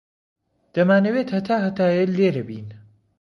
دەمانەوێت 0.73 1.29
هەتا 1.35 1.55
هەتایە 1.65 2.03
لێرە 2.15 2.43
بین. 2.49 2.67